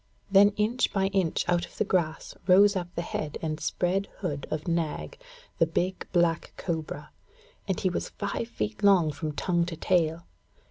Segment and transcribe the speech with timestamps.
[0.31, 4.47] Then inch by inch out of the grass rose up the head and spread hood
[4.49, 5.15] of Nag,
[5.59, 7.11] the big black cobra,
[7.67, 10.25] and he was five feet long from tongue to tail.